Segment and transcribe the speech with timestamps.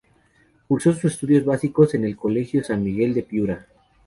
[0.67, 3.67] Cursó sus estudios básicos en el Colegio San Miguel de Piura.